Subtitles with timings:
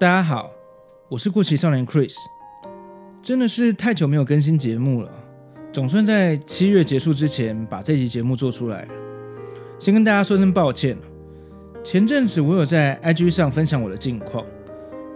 [0.00, 0.50] 大家好，
[1.10, 2.14] 我是过期少年 Chris，
[3.22, 5.10] 真的是太久没有更新节目了，
[5.74, 8.88] 总算在七月结束之前把这集节目做出来。
[9.78, 10.96] 先跟大家说声抱歉，
[11.84, 14.42] 前阵子我有在 IG 上分享我的近况，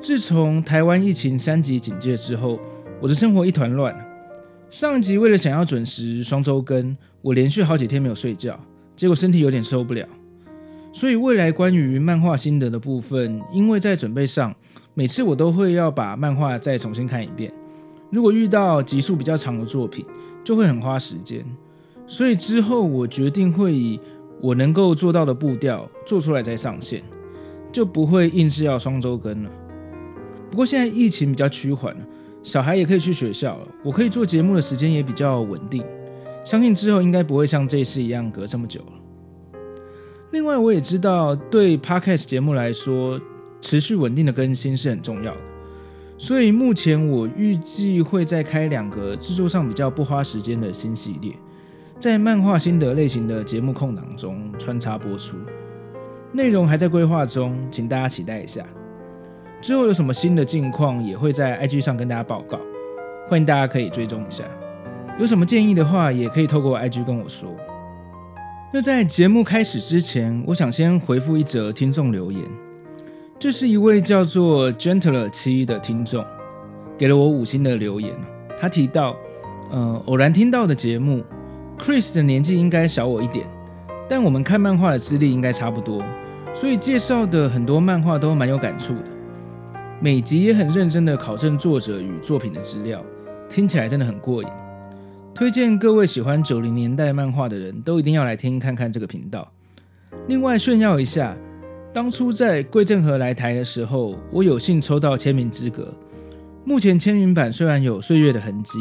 [0.02, 2.60] 自从台湾疫情三级警戒之后，
[3.00, 3.96] 我的生活一团乱。
[4.68, 8.60] 上一集为了想要准时双周更，我连续好几天没有睡觉，
[8.94, 10.06] 结果身体有点受不了。
[10.92, 14.54] 所以未来关于漫画心得的部分，因为在准备上，
[14.94, 17.52] 每次我都会要把漫画再重新看一遍。
[18.10, 20.04] 如果遇到集数比较长的作品，
[20.44, 21.44] 就会很花时间。
[22.06, 23.98] 所以之后我决定会以
[24.40, 27.02] 我能够做到的步调做出来再上线，
[27.72, 29.50] 就不会硬是要双周更了。
[30.50, 31.96] 不过现在疫情比较趋缓，
[32.42, 35.84] 小孩也可以去学校了，我可以做节目的时间也比较稳定。
[36.44, 38.92] 相信之后应该不会像这次一样隔这么久了。
[40.30, 43.18] 另外，我也知道，对 Podcast 节目来说，
[43.64, 45.40] 持续稳定的更新是很重要的。
[46.18, 51.32] 所以目前我预计会再开两个制作上比较不花时间的新系列，
[51.98, 55.36] 在漫画心得类型的节目空档中穿插播出。
[56.30, 58.62] 内容还在规划中，请大家期待一下。
[59.62, 62.60] 之后有什么新的近况，也会在 IG 上跟大家报告，
[63.26, 64.44] 欢迎大家可以追踪一下。
[65.18, 67.48] 有什么建议的话，也可以透过 IG 跟我说。
[68.72, 72.42] 那在节目开始之前，我想先回复一则听众留言。
[73.44, 76.24] 这是一位叫做 Gentler 七的听众
[76.96, 78.10] 给了我五星的留言。
[78.58, 79.14] 他提到，
[79.70, 81.22] 呃，偶然听到的节目
[81.78, 83.46] ，Chris 的年纪应该小我一点，
[84.08, 86.02] 但我们看漫画的资历应该差不多，
[86.54, 89.10] 所以介绍的很多漫画都蛮有感触的。
[90.00, 93.04] 每集也很认真的考证作者与作品的资料，
[93.50, 94.48] 听起来真的很过瘾。
[95.34, 99.52] 推荐各位喜欢九零年代漫画的人都一定要来听看看这个频道。
[100.28, 101.36] 另外炫耀一下，
[101.94, 105.94] 当初在桂正和来台的时候，我有幸抽到签名资格。
[106.64, 108.72] 目前签名版虽然有岁月的痕迹，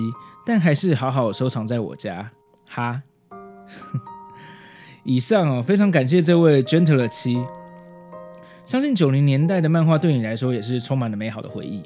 [0.43, 2.31] 但还是好好收藏在我家。
[2.67, 3.03] 哈，
[5.05, 7.37] 以上哦，非常感谢这位 Gentle 七。
[8.65, 11.83] 相信九零年代的漫画对你来说也是充满了美好的回忆。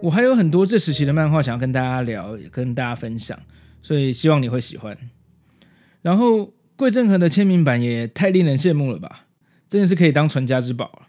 [0.00, 3.38] 我还有很多这时期的漫画想要跟大家聊，也跟大家分享。
[3.82, 4.96] 所以希望你会喜欢。
[6.00, 9.26] 然后桂正和的签名版也太令人羡慕了吧，
[9.68, 11.08] 真的是可以当传家之宝了。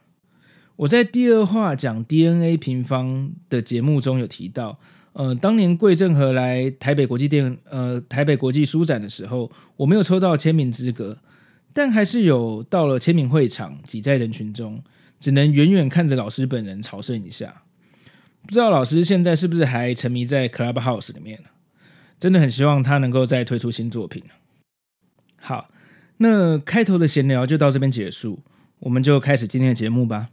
[0.76, 4.80] 我在第二话讲 DNA 平方的节目中有提到，
[5.14, 11.18] 呃，当年桂正和来台北国际电呃台北国际书展的时候，我没有抽到签名资格，
[11.74, 14.82] 但还是有到了签名会场，挤在人群中，
[15.20, 17.64] 只能远远看着老师本人朝圣一下。
[18.46, 21.44] 不知道老师现在是不是还沉迷在 Clubhouse 里面？
[22.20, 24.24] 真的很希望他能够再推出新作品。
[25.38, 25.70] 好，
[26.18, 28.40] 那开头的闲聊就到这边结束，
[28.82, 30.28] 我们就开始今天的节目吧。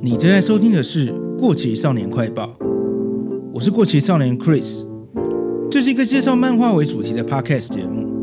[0.00, 2.56] 你正在收听的是《过期少年快报》，
[3.52, 4.86] 我是过期少年 Chris，
[5.68, 8.13] 这是一个介绍漫画为主题的 Podcast 节目。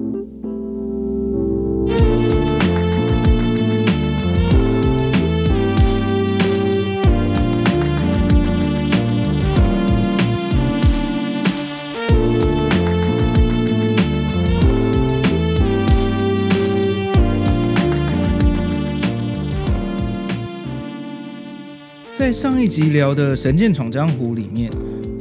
[22.32, 24.72] 上一集聊的《神剑闯江湖》里面，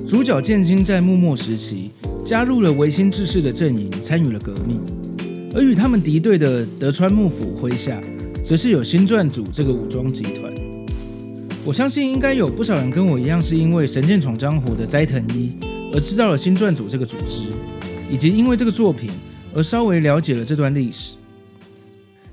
[0.08, 1.90] 主角剑心在幕末时期
[2.24, 4.80] 加入了维新志士的阵营，参与了革命。
[5.52, 8.00] 而与他们敌对的德川幕府麾下，
[8.44, 10.52] 则是有新撰组这个武装集团。
[11.64, 15.52] 我相信应该有不少人跟我一样，是因为《神剑闯江湖》的斋藤一
[15.92, 17.50] 而知道了新撰组这个组织，
[18.08, 19.10] 以及因为这个作品
[19.52, 21.16] 而稍微了解了这段历史。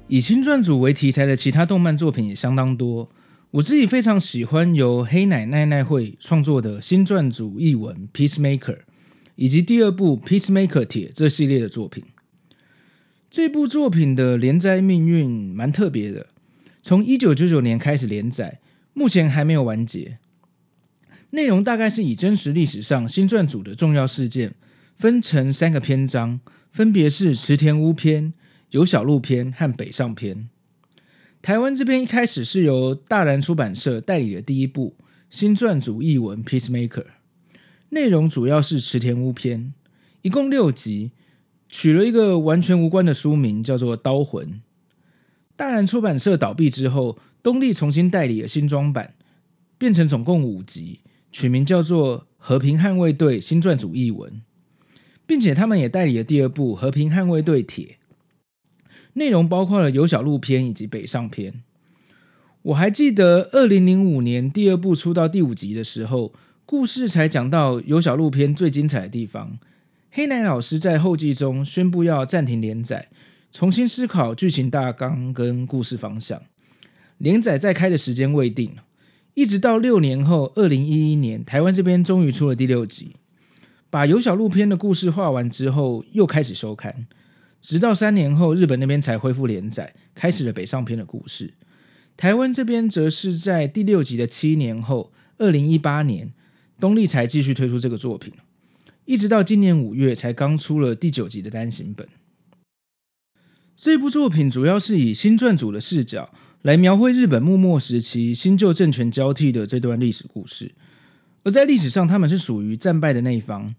[0.08, 3.10] 以新撰组为题材的其他动漫作品也相当多。
[3.58, 8.60] 我自己非常喜欢由黑奶奈奈绘创作的新撰组译文《Peacemaker》，
[9.36, 12.04] 以及第二部《Peacemaker 铁》这系列的作品。
[13.32, 16.28] 这部作品的连载命运蛮特别的，
[16.84, 18.60] 从一九九九年开始连载，
[18.94, 20.20] 目前还没有完结。
[21.32, 24.54] 内容大概是以真实历史上新撰组的重要事件，
[24.96, 26.40] 分成三个篇章，
[26.72, 28.34] 分别是池田屋篇、
[28.70, 30.48] 有小路篇和北上篇。
[31.48, 34.98] 台湾这边一开始是由大然出版社代理的第一部
[35.30, 36.90] 新撰组译文《Peacemaker》，
[37.88, 39.74] 内容主要是池田屋篇，
[40.24, 41.12] 一共六集，
[41.70, 44.46] 取了一个完全无关的书名，叫做《刀魂》。
[45.56, 49.14] 大然出版社倒闭之后，东立重新代理了新装版，
[49.78, 51.00] 变成总共五集，
[51.32, 54.42] 取名叫做《和平捍卫队新撰组译文，
[55.26, 57.98] 并且他们也代理了第二部《和平捍卫队铁》，
[59.18, 61.62] 内容包括了有小路篇以及北上篇。
[62.62, 66.34] 我还记得二零零五年第二部出到第五集的时候，
[66.66, 69.58] 故事才讲到有小路篇最精彩的地方。
[70.12, 73.10] 黑奶老师在后记中宣布要暂停连载，
[73.52, 76.42] 重新思考剧情大纲跟故事方向。
[77.18, 78.76] 连载再开的时间未定，
[79.34, 83.16] 一直到六年后，二零一一年，台湾这边终于出了第六集，
[83.90, 87.08] 把有小路篇的故事画完之后，又开始收刊，
[87.68, 91.54] 直到三年后，日本那边才恢复连载，开始了北上篇的故事。
[92.16, 96.32] 台湾这边则是在第六集的七年后，二零一八年，
[96.80, 98.32] 东立才继续推出这个作品，
[99.04, 102.08] 一直到今年五月才刚出了第九集的单行本。
[103.76, 106.32] 这部作品主要是以新撰组的视角
[106.62, 110.74] 来描绘日本幕末时期新旧政权交替的这段历史故事，
[111.44, 113.76] 而在历史上他们是属于战败的那一方，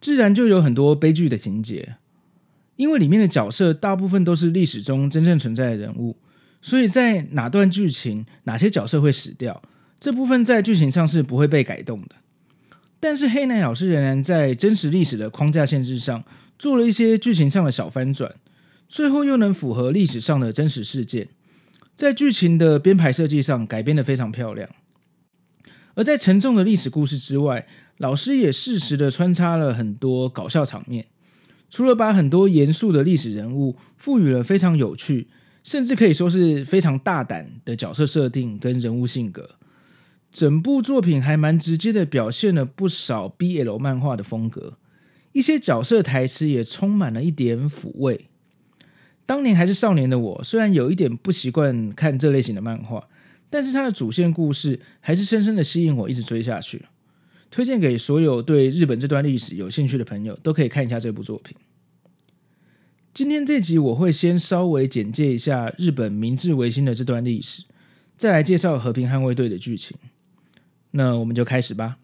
[0.00, 1.94] 自然就有很多悲剧的情节，
[2.78, 6.16] 因为里面的角色大部分都是历史中真正存在的人物。
[6.62, 9.60] 所以在哪段剧情，哪些角色会死掉，
[10.00, 12.16] 这部分在剧情上是不会被改动的。
[13.00, 16.24] 但是黑奶老师仍然在真实历史的框架限制上
[16.58, 18.34] 做了一些剧情上的小翻转，
[18.88, 21.28] 最后又能符合历史上的真实事件，
[21.94, 24.68] 在剧情的编排设计上改编得非常漂亮。
[25.94, 27.66] 而在沉重的历史故事之外，
[27.98, 31.06] 老师也适时的穿插了很多搞笑场面，
[31.70, 35.28] 除了把很多严肃的历史人物赋予了非常有趣。
[35.64, 39.50] 甚至可以说是非常大胆的角色设定跟人物性格，
[40.32, 44.78] 整部作品还蛮直接的表现了不少 BL 漫画的风格，
[45.32, 48.30] 一些角色台词也充满了一点抚慰。
[49.26, 53.06] 当年还是少年的我，虽然有一点不习惯看这类型的漫画，
[53.50, 56.86] 但是它的主线故事还是深深的吸引我，一直追下去。
[57.50, 61.56] 推荐给所有对日本这段历史有兴趣的朋友，都可以看一下这部作品。
[63.14, 67.64] 今天这集我会先稍微简介一下日本明治维新的这段历史，
[68.16, 69.96] 再来介绍和平捍卫队的剧情。
[70.92, 71.98] 那我们就开始吧。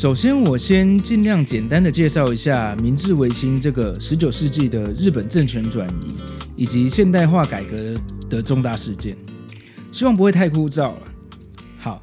[0.00, 6.14] 首先，我先尽量简单的介绍一下明治维新这个十九世纪的日本政权转移
[6.56, 7.94] 以及现代化改革
[8.30, 9.14] 的重大事件，
[9.92, 11.02] 希望不会太枯燥了。
[11.76, 12.02] 好，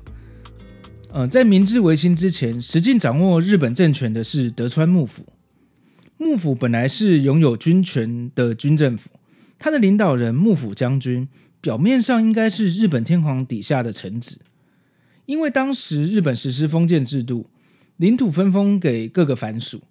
[1.12, 5.26] 呃，在明治维新之前，实际掌握日本政权的是德川幕府。
[6.18, 9.10] 幕府本来是拥有军权的军政府，
[9.58, 11.28] 他的领导人幕府将军
[11.60, 14.38] 表面上应该是日本天皇底下的臣子，
[15.26, 17.48] 因为当时日本实施封建制度。
[17.98, 19.82] 领土分封给各个藩属，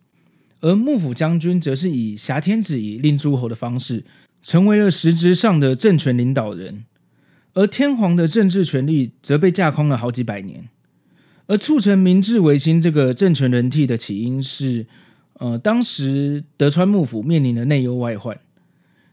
[0.60, 4.04] 而幕府将军则是以挟天子以令诸侯的方式，
[4.42, 6.84] 成为了实质上的政权领导人。
[7.54, 10.68] 而天皇的政治权力则被架空了好几百年。
[11.46, 14.86] 而促成明治维新这个政权轮替的起因是，
[15.34, 18.38] 呃，当时德川幕府面临的内忧外患。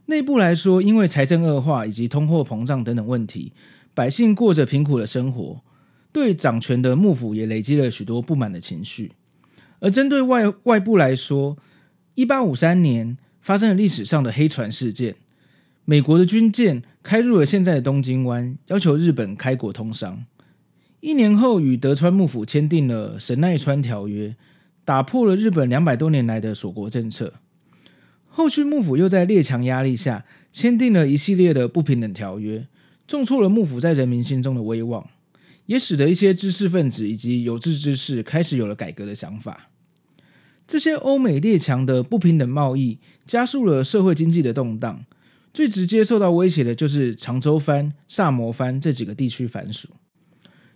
[0.07, 3.53] 内部来说，因为财政恶化以及通货膨胀等等问题，
[3.93, 5.61] 百姓过着贫苦的生活。
[6.13, 9.11] 对掌权的幕府也累积了许多不满的情绪，
[9.79, 11.57] 而针对外外部来说，
[12.13, 15.15] 一八五三年发生了历史上的黑船事件，
[15.83, 20.23] 美国的军舰开入了现在的东京湾，要求日本开国通商。
[21.01, 24.35] 一年后，与德川幕府签订了神奈川条约，
[24.85, 27.33] 打破了日本两百多年来的锁国政策。
[28.27, 32.67] 后续幕府又在列强压力下，签订了一系列的不平等条约，
[33.05, 35.09] 重挫了幕府在人民心中的威望。
[35.65, 39.69] 也使得一些知识分子以及有志之士开始有了改革的想法。
[40.65, 45.05] 这些欧美列强的不平等贸易加速了社会经济的动荡，
[45.53, 49.89] 最直接受到威胁的就是长州藩、萨摩藩这几个地区藩属。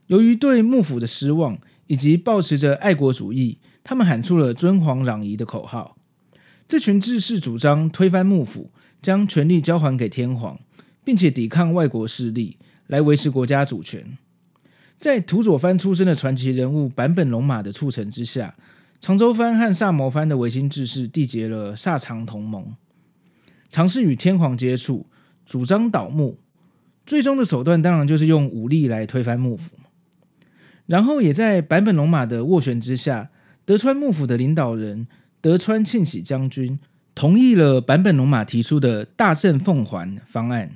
[0.07, 5.97] 由于对幕府的失望以及抱持着爱国主义，他们喊出了“尊皇攘夷”的口号。
[6.67, 10.59] 这群志士主张推翻幕府，将权力交还给天皇，
[11.05, 14.17] 并且抵抗外国势力，来维持国家主权。
[14.97, 18.55] 在土佐藩出身的传奇人物坂本龙马的促成之下，
[18.99, 22.75] 长州藩和萨摩藩的维新志士缔结了萨长同盟，
[23.69, 25.05] 尝试与天皇接触，
[25.45, 26.39] 主张倒幕。
[27.05, 29.77] 最终的手段当然就是用武力来推翻幕府。
[30.87, 33.29] 然后也在坂本龙马的斡旋之下，
[33.65, 35.07] 德川幕府的领导人
[35.39, 36.79] 德川庆喜将军
[37.13, 40.71] 同意了坂本龙马提出的大政奉还方案，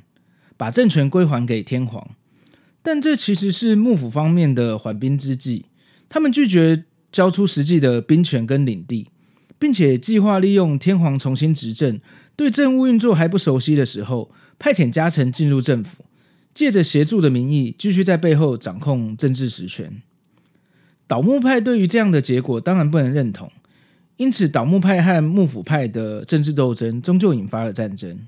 [0.55, 2.11] 把政权归还给天皇。
[2.83, 5.65] 但这其实是幕府方面的缓兵之计，
[6.09, 9.09] 他们拒绝交出实际的兵权跟领地，
[9.59, 12.00] 并且计划利用天皇重新执政，
[12.35, 16.05] 对政务运作还不熟悉的时候，派遣家臣进入政府，
[16.53, 20.01] 借着协助的名义，继续在背后掌控政治实权。
[21.05, 23.51] 倒幕派对于这样的结果当然不能认同，
[24.17, 28.27] 因此倒幕派和幕府派的政治斗争终究引发了战争，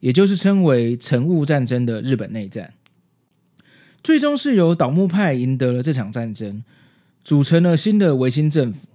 [0.00, 2.72] 也就是称为承务战争的日本内战。
[4.02, 6.64] 最终是由倒幕派赢得了这场战争，
[7.24, 8.88] 组成了新的维新政府。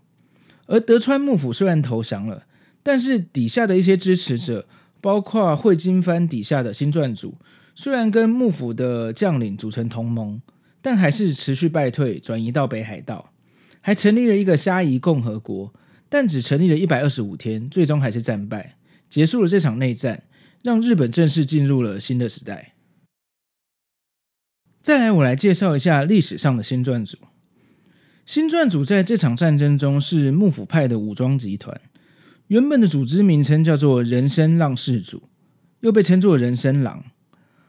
[0.65, 2.43] 而德川幕府虽然投降了，
[2.83, 4.67] 但是底下的一些支持者，
[4.99, 7.35] 包括会津藩底下的新撰组，
[7.75, 10.41] 虽然跟幕府的将领组成同盟。
[10.79, 13.31] 但还是持续败退，转移到北海道，
[13.81, 15.73] 还成立了一个虾夷共和国，
[16.07, 18.77] 但只成立了一百二十五天，最终还是战败，
[19.09, 20.23] 结束了这场内战，
[20.63, 22.73] 让日本正式进入了新的时代。
[24.87, 27.17] 再来，我来介绍一下历史上的新撰组。
[28.25, 31.81] 新撰组在这场战争中是幕府派的武装集团，
[32.47, 35.23] 原本的组织名称叫做人生浪士组，
[35.81, 37.03] 又被称作人生郎，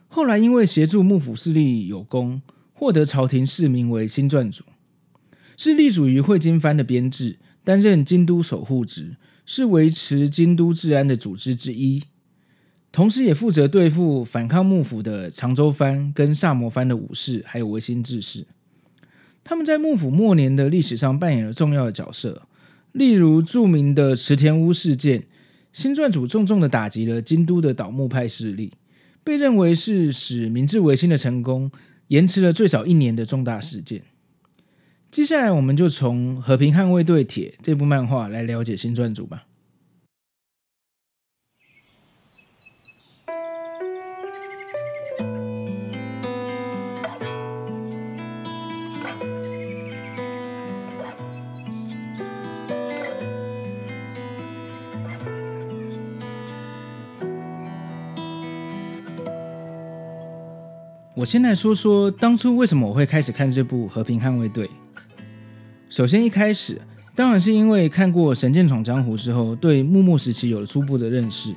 [0.07, 2.41] 后来因为协助幕府势力有功。
[2.71, 4.63] 获得朝廷赐名为新撰组，
[5.57, 12.03] 是隶属于会津藩的编制，担任京都守护职，是维持京都治安的组织之一。
[12.91, 18.45] 同时，也负责对付反抗幕府的长州藩跟萨摩藩的武士，还有维新志士。
[19.43, 22.43] 他们在幕府末年的历史上扮演了重要的角色，
[22.91, 25.25] 例如著名的池田屋事件，
[25.71, 28.73] 新撰组重重的打击了京都的倒幕派势力，
[29.23, 31.71] 被认为是使明治维新的成功。
[32.09, 34.01] 延迟了最少一年的重大事件。
[35.11, 39.45] 接下来，我们就从《和平捍卫队铁》这部漫画来了解新撰组吧。
[61.19, 64.65] 我先来说说当初为什么我会开始看这部《和平捍卫队》。
[65.89, 66.81] 首先，一开始
[67.13, 71.53] 当然是因为看过《神剑闯江湖》之后，对幕末时期有了初步的认识。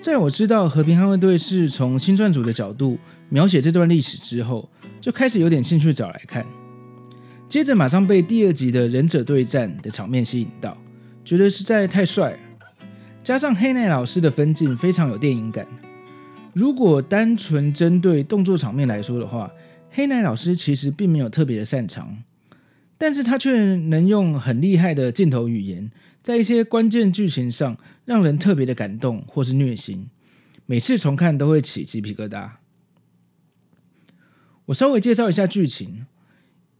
[0.00, 2.98] 在我知道《和平捍卫队》是从新撰组的角度
[3.28, 4.68] 描写这段历史之后，
[5.00, 6.44] 就开始有点兴趣找来看。
[7.48, 10.76] 接着，马上被第二集的忍者对战的场面吸引到，
[11.24, 12.38] 觉得实在太帅了，
[13.22, 15.64] 加上黑奈老师的分镜非常有电影感。
[16.52, 19.50] 如果单纯针对动作场面来说的话，
[19.90, 22.22] 黑奈老师其实并没有特别的擅长，
[22.98, 25.90] 但是他却能用很厉害的镜头语言，
[26.22, 30.08] 在一些关键剧情上让人特别的感动或是虐心，
[30.66, 32.50] 每次重看都会起鸡皮疙瘩。
[34.66, 36.06] 我稍微介绍一下剧情，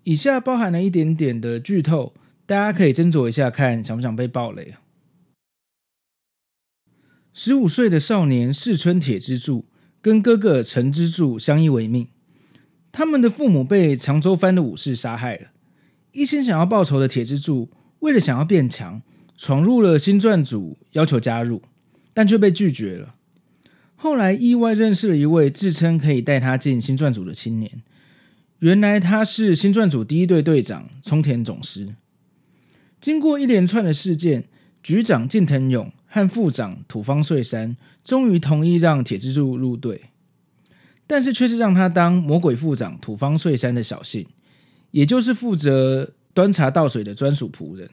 [0.04, 2.14] 以下包含了一点点的剧透，
[2.44, 4.74] 大家可以斟酌一下，看想不想被爆雷。
[7.34, 9.64] 十五岁的少年柿村铁之助
[10.02, 12.08] 跟哥哥陈之助相依为命，
[12.90, 15.48] 他们的父母被长州藩的武士杀害了。
[16.12, 17.70] 一心想要报仇的铁之助，
[18.00, 19.00] 为了想要变强，
[19.36, 21.62] 闯入了新撰组，要求加入，
[22.12, 23.14] 但却被拒绝了。
[23.94, 27.82] 后来意外认识了一位自称可以带他进新撰组的青年，
[28.58, 31.94] 原来他是新撰组第一队队长冲田总司。
[33.00, 34.48] 经过一连串的事件，
[34.82, 35.90] 局长近藤勇。
[36.14, 40.10] 和副长土方岁三终于同意让铁之柱入队，
[41.06, 44.26] 但是却是让他当魔鬼副长土方岁三的小姓，
[44.90, 47.88] 也就是负责端茶倒水的专属仆人。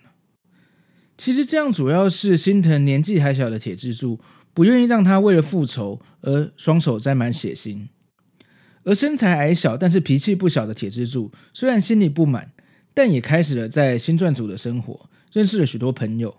[1.17, 4.19] 其实这样主要是心疼年纪还小的铁之柱，
[4.53, 7.87] 不愿意让他为了复仇而双手沾满血腥。
[8.83, 12.51] 而身材矮小但是脾气不小的铁之柱，虽然心里不满，
[12.93, 16.35] 但也开始了在新撰组的生活，认识了许多朋友。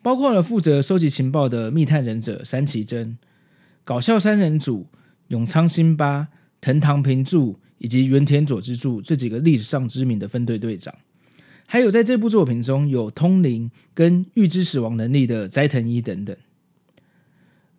[0.00, 3.18] 包括了负责收集情报的密探忍者三崎真、
[3.84, 4.86] 搞笑三人组
[5.28, 6.28] 永仓新八、
[6.60, 10.94] 藤堂平助以及原田佐之助这几个历史上知名的分队队长，
[11.66, 16.36] 还有在这部作品中有通灵跟预知死亡能力的斋藤一等等。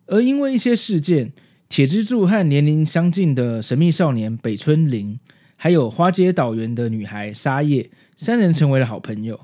[0.06, 1.32] 而因为一些事件，
[1.68, 5.18] 铁之助和年龄相近的神秘少年北村绫，
[5.56, 9.40] 还有花街岛原的女孩沙叶，三人成为了好朋友。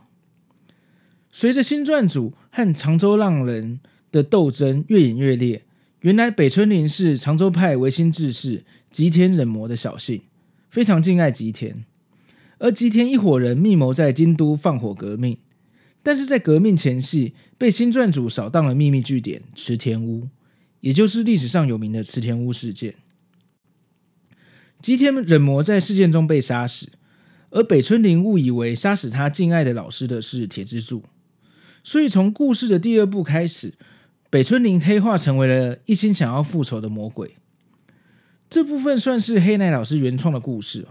[1.39, 5.67] 随着新撰组和长州浪人的斗争越演越烈，
[6.01, 10.23] 原来北村林是长州派维新志士吉田忍磨的小姓，
[10.71, 11.85] 非常敬爱吉田。
[12.57, 15.37] 而吉田一伙人密谋在京都放火革命，
[16.03, 20.31] 但是在革命前夕被新撰组扫荡了秘密据点池田屋，
[20.81, 22.95] 也就是历史上有名的池田屋事件。
[24.81, 26.89] 吉田忍磨在事件中被杀死，
[27.51, 31.03] 而北村林误以为杀死他敬爱的老师的是铁之助，
[31.87, 33.73] 所以从故事的第二部开始，
[34.29, 37.37] 北村绫黑化成为了一心想要复仇的魔鬼。
[38.51, 40.89] 这部分算是黑奈老师原创的故事。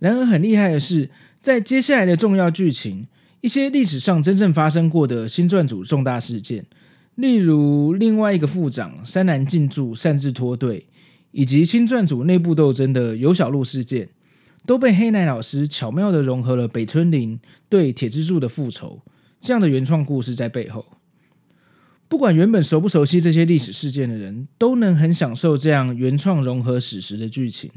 [0.00, 1.08] 然而很厉害的是，
[1.40, 3.06] 在接下来的重要剧情，
[3.42, 6.66] 一些历史上真正发生过的新撰组重大事件，
[7.14, 10.88] 例如另外一个副长山南静助擅自脱队，
[11.30, 14.08] 以及新撰组内部斗争的有小路事件，
[14.66, 17.38] 都被黑奈老师巧妙地融合了北村绫
[17.68, 19.00] 对铁之柱的复仇
[19.44, 20.86] 这样的原创故事在背后。
[22.08, 27.70] 不管原本熟不熟悉这些历史事件的人，都能很享受这样原创融合史实的剧情。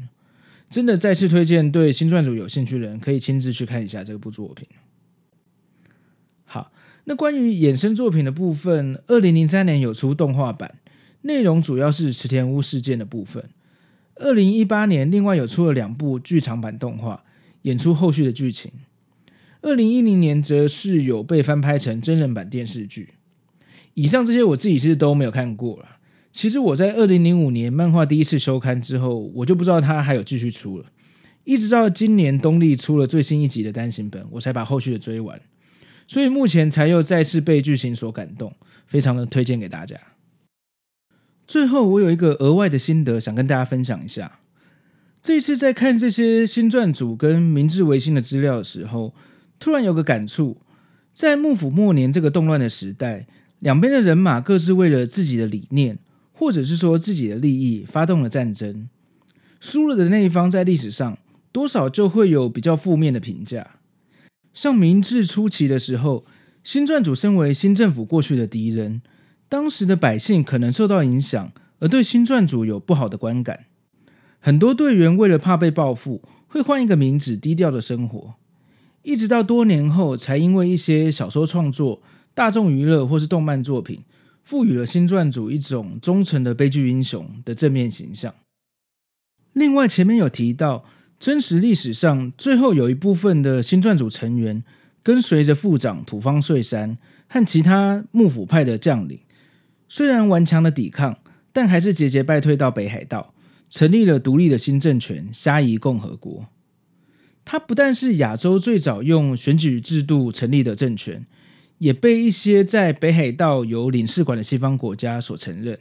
[0.70, 4.66] 真的再次推荐，对新撰组有兴趣的人可以亲自去看一下这部作品。
[6.46, 6.72] 好，
[7.04, 10.76] 那关于衍生作品的部分，二零零三年有出动画版，
[11.20, 13.44] 内容主要是池田屋事件的部分。
[14.14, 17.24] 二零一八年另外有出了两部剧场版动画，
[17.62, 18.72] 演出后续的剧情。
[19.62, 23.14] 二零一零年则是有被翻拍成真人版电视剧。
[23.94, 25.96] 以上这些我自己是都没有看过了。
[26.30, 30.84] 其实我在二零零五年漫画第一次休刊之后，我就不知道它还有继续出了，
[31.42, 35.40] 一直到今年东立出了最新一集的单行本，我才把后续的追完。
[36.06, 38.54] 所以目前才又再次被剧情所感动，
[38.86, 39.96] 非常的推荐给大家。
[41.46, 44.38] 最后，我有一个额外的心得想跟大家分享一下。
[45.20, 49.14] 这一次在看这些新撰组跟明治维新的资料的时候，
[49.58, 50.58] 突然有个感触，
[51.12, 53.26] 在幕府末年这个动乱的时代。
[53.60, 55.98] 两边的人马各自为了自己的理念，
[56.32, 58.88] 或者是说自己的利益，发动了战争。
[59.60, 61.18] 输了的那一方在历史上
[61.50, 63.72] 多少就会有比较负面的评价。
[64.54, 66.24] 像明治初期的时候，
[66.62, 69.02] 新撰组身为新政府过去的敌人，
[69.48, 71.50] 当时的百姓可能受到影响，
[71.80, 73.64] 而对新撰组有不好的观感。
[74.38, 78.34] 很多队员为了怕被报复，会换一个名字，低调的生活。
[79.08, 82.02] 一直到多年后，才因为一些小说创作。
[82.34, 84.02] 大众娱乐或是动漫作品，
[84.44, 88.34] 赋予了新撰组一种忠诚的悲剧英雄的正面形象。
[89.54, 90.84] 另外，前面有提到，
[91.18, 94.62] 真实历史上最后有一部分的新撰组成员
[95.02, 99.20] 跟随着副长土方岁山和其他幕府派的将领，
[99.88, 101.18] 虽然顽强的抵抗，
[101.50, 103.32] 但还是节节败退到北海道，
[103.70, 106.46] 成立了独立的新政权——虾夷共和国。
[107.50, 111.24] 它不但是亚洲最早用选举制度成立的政权。
[111.78, 115.78] 也被一些在北海道有领事馆的西方国家所承认，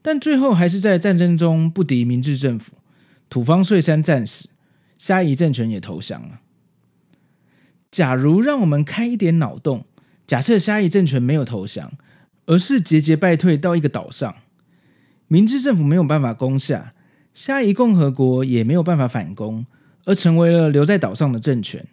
[0.00, 2.72] 但最后还是在战争中不敌明治政府，
[3.28, 4.48] 土方岁三战死，
[4.96, 6.40] 虾夷政权也投降了。
[7.90, 9.84] 假如让我们开一点脑洞，
[10.26, 11.92] 假设虾夷政权没有投降，
[12.46, 14.34] 而是节节败退到一个岛上，
[15.28, 16.94] 明治政府没有办法攻下，
[17.34, 19.66] 虾夷共和国也没有办法反攻，
[20.10, 21.86] 而成为了留在岛上的政权。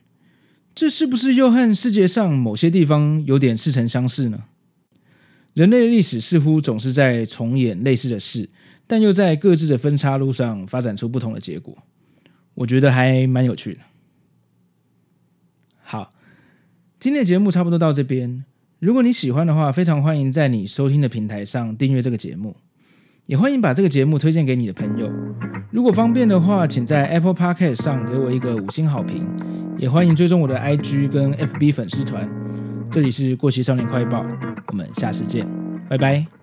[0.73, 4.45] 这是不是又和世界上某些地方有点似曾相识呢？
[5.53, 8.49] 人类的历史似乎总是在重演类似的事，
[8.88, 11.77] 但又在各自的分岔路上发展出不同的结果。
[12.56, 13.82] 我觉得还蛮有趣的。
[15.82, 16.12] 好，
[16.99, 18.43] 今天的节目差不多到这边。
[18.80, 22.56] 如果你喜欢的话，非常欢迎在你收听的平台上订阅这个节目，
[23.27, 25.11] 也欢迎把这个节目推荐给你的朋友。
[25.69, 29.27] 如果方便的话，请在 Apple Podcast 上给我一个五星好评。
[29.77, 32.27] 也欢迎追踪我的 IG 跟 FB 粉丝团，
[32.89, 34.25] 这里是过期少年快报，
[34.67, 35.45] 我们下次见，
[35.87, 36.37] 拜拜。